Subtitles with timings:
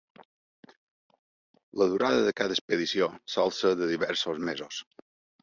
[1.81, 4.83] La durada de cada expedició sol ser de diversos mesos.